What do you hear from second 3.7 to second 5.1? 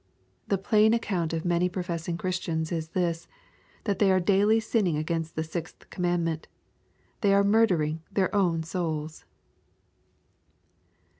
that they are daily sinning